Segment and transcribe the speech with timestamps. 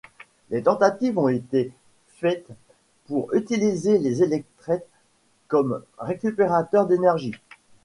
[0.49, 1.71] Des tentatives ont été
[2.07, 2.47] faites
[3.05, 4.83] pour utiliser des électrets
[5.47, 7.35] comme récupérateur d'énergie.